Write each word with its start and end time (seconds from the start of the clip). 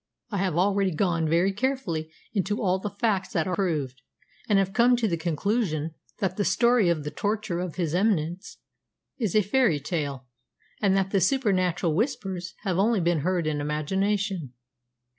I 0.31 0.37
have 0.37 0.57
already 0.57 0.89
gone 0.95 1.29
very 1.29 1.53
carefully 1.53 2.11
into 2.33 2.59
all 2.59 2.79
the 2.79 2.89
facts 2.89 3.33
that 3.33 3.45
are 3.45 3.53
proved, 3.53 4.01
and 4.49 4.57
have 4.57 4.73
come 4.73 4.95
to 4.95 5.07
the 5.07 5.15
conclusion 5.15 5.93
that 6.17 6.37
the 6.37 6.43
story 6.43 6.89
of 6.89 7.03
the 7.03 7.11
torture 7.11 7.59
of 7.59 7.75
his 7.75 7.93
Eminence 7.93 8.57
is 9.19 9.35
a 9.35 9.43
fairy 9.43 9.79
tale, 9.79 10.25
and 10.81 10.97
that 10.97 11.11
the 11.11 11.21
supernatural 11.21 11.93
Whispers 11.93 12.55
have 12.61 12.79
only 12.79 12.99
been 12.99 13.19
heard 13.19 13.45
in 13.45 13.61
imagination." 13.61 14.53